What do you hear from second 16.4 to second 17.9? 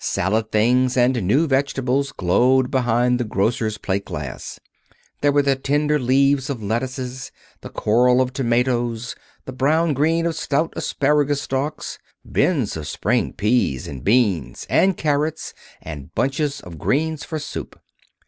of greens for soup.